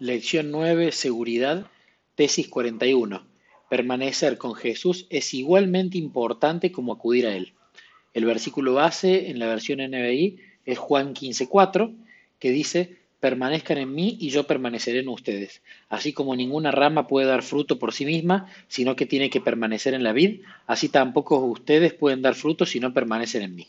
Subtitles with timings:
[0.00, 0.92] Lección 9.
[0.92, 1.66] Seguridad.
[2.14, 3.22] Tesis 41.
[3.68, 7.52] Permanecer con Jesús es igualmente importante como acudir a Él.
[8.14, 11.94] El versículo base en la versión NBI es Juan 15.4,
[12.38, 15.60] que dice, permanezcan en mí y yo permaneceré en ustedes.
[15.90, 19.92] Así como ninguna rama puede dar fruto por sí misma, sino que tiene que permanecer
[19.92, 23.68] en la vid, así tampoco ustedes pueden dar fruto si no permanecen en mí.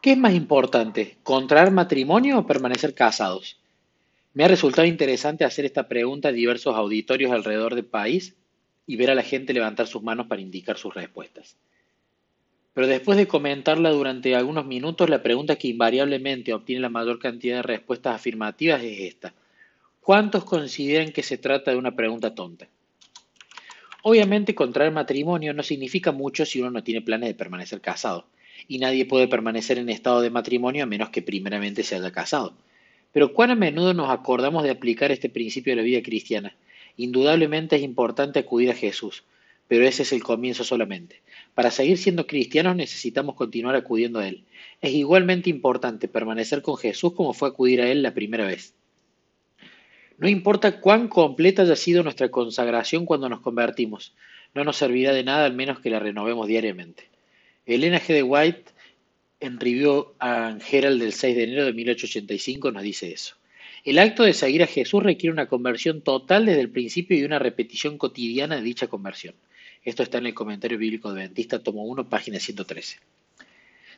[0.00, 3.58] ¿Qué es más importante, contraer matrimonio o permanecer casados?
[4.36, 8.36] Me ha resultado interesante hacer esta pregunta a diversos auditorios alrededor del país
[8.86, 11.56] y ver a la gente levantar sus manos para indicar sus respuestas.
[12.74, 17.56] Pero después de comentarla durante algunos minutos, la pregunta que invariablemente obtiene la mayor cantidad
[17.56, 19.32] de respuestas afirmativas es esta.
[20.02, 22.68] ¿Cuántos consideran que se trata de una pregunta tonta?
[24.02, 28.26] Obviamente, contraer matrimonio no significa mucho si uno no tiene planes de permanecer casado,
[28.68, 32.54] y nadie puede permanecer en estado de matrimonio a menos que primeramente se haya casado.
[33.16, 36.54] Pero cuán a menudo nos acordamos de aplicar este principio de la vida cristiana.
[36.98, 39.24] Indudablemente es importante acudir a Jesús,
[39.68, 41.22] pero ese es el comienzo solamente.
[41.54, 44.44] Para seguir siendo cristianos necesitamos continuar acudiendo a Él.
[44.82, 48.74] Es igualmente importante permanecer con Jesús como fue acudir a Él la primera vez.
[50.18, 54.12] No importa cuán completa haya sido nuestra consagración cuando nos convertimos,
[54.54, 57.08] no nos servirá de nada al menos que la renovemos diariamente.
[57.64, 58.12] Elena G.
[58.12, 58.72] de White
[59.40, 63.36] en Review del 6 de enero de 1885 nos dice eso.
[63.84, 67.38] El acto de seguir a Jesús requiere una conversión total desde el principio y una
[67.38, 69.34] repetición cotidiana de dicha conversión.
[69.84, 72.98] Esto está en el comentario bíblico adventista, tomo 1, página 113.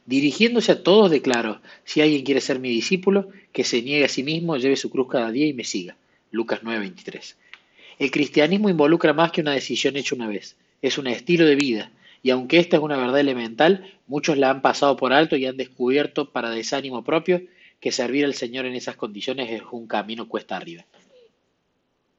[0.05, 4.23] Dirigiéndose a todos declaró, si alguien quiere ser mi discípulo, que se niegue a sí
[4.23, 5.97] mismo, lleve su cruz cada día y me siga.
[6.31, 7.37] Lucas 9, 23.
[7.99, 11.91] El cristianismo involucra más que una decisión hecha una vez, es un estilo de vida,
[12.23, 15.57] y aunque esta es una verdad elemental, muchos la han pasado por alto y han
[15.57, 17.43] descubierto para desánimo propio
[17.81, 20.85] que servir al Señor en esas condiciones es un camino cuesta arriba.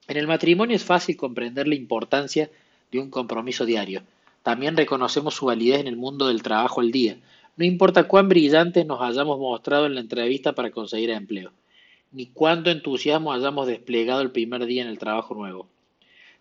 [0.08, 2.50] En el matrimonio es fácil comprender la importancia
[2.92, 4.02] de un compromiso diario.
[4.42, 7.18] También reconocemos su validez en el mundo del trabajo al día.
[7.58, 11.52] No importa cuán brillantes nos hayamos mostrado en la entrevista para conseguir empleo,
[12.12, 15.68] ni cuánto entusiasmo hayamos desplegado el primer día en el trabajo nuevo.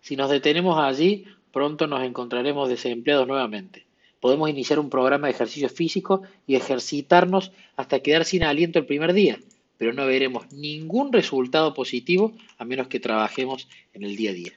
[0.01, 3.85] Si nos detenemos allí, Pronto nos encontraremos desempleados nuevamente.
[4.19, 9.13] Podemos iniciar un programa de ejercicio físico y ejercitarnos hasta quedar sin aliento el primer
[9.13, 9.39] día,
[9.77, 14.51] pero no veremos ningún resultado positivo a menos que trabajemos en el día a día.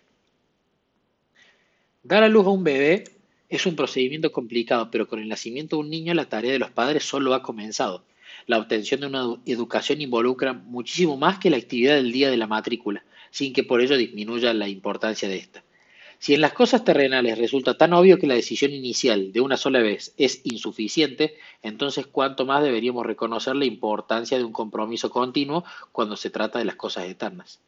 [2.03, 3.04] Dar a luz a un bebé
[3.48, 6.70] es un procedimiento complicado, pero con el nacimiento de un niño la tarea de los
[6.70, 8.04] padres solo ha comenzado.
[8.47, 12.48] La obtención de una educación involucra muchísimo más que la actividad del día de la
[12.48, 15.62] matrícula, sin que por ello disminuya la importancia de esta.
[16.22, 19.81] Si en las cosas terrenales resulta tan obvio que la decisión inicial de una sola
[19.81, 21.34] vez es insuficiente,
[21.65, 26.65] entonces cuánto más deberíamos reconocer la importancia de un compromiso continuo cuando se trata de
[26.65, 27.59] las cosas eternas.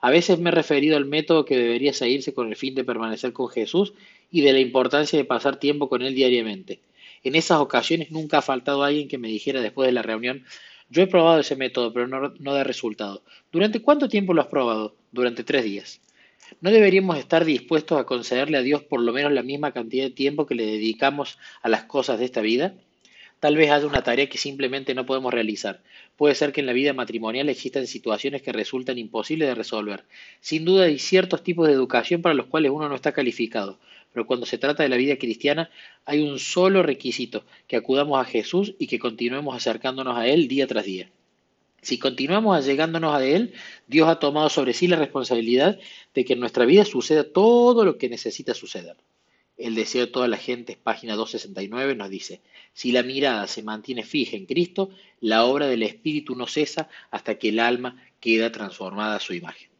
[0.00, 3.32] A veces me he referido al método que debería seguirse con el fin de permanecer
[3.32, 3.94] con Jesús
[4.30, 6.80] y de la importancia de pasar tiempo con Él diariamente.
[7.22, 10.44] En esas ocasiones nunca ha faltado alguien que me dijera después de la reunión,
[10.90, 13.22] yo he probado ese método, pero no, no da resultado.
[13.50, 14.94] ¿Durante cuánto tiempo lo has probado?
[15.10, 16.02] Durante tres días.
[16.60, 20.10] ¿No deberíamos estar dispuestos a concederle a Dios por lo menos la misma cantidad de
[20.10, 22.74] tiempo que le dedicamos a las cosas de esta vida?
[23.40, 25.82] Tal vez haya una tarea que simplemente no podemos realizar.
[26.16, 30.04] Puede ser que en la vida matrimonial existan situaciones que resultan imposibles de resolver.
[30.40, 33.78] Sin duda hay ciertos tipos de educación para los cuales uno no está calificado,
[34.12, 35.70] pero cuando se trata de la vida cristiana
[36.06, 40.66] hay un solo requisito, que acudamos a Jesús y que continuemos acercándonos a Él día
[40.66, 41.10] tras día.
[41.84, 43.52] Si continuamos allegándonos a Él,
[43.86, 45.78] Dios ha tomado sobre sí la responsabilidad
[46.14, 48.96] de que en nuestra vida suceda todo lo que necesita suceder.
[49.58, 52.40] El deseo de toda la gente, página 269, nos dice,
[52.72, 54.88] si la mirada se mantiene fija en Cristo,
[55.20, 59.73] la obra del Espíritu no cesa hasta que el alma queda transformada a su imagen.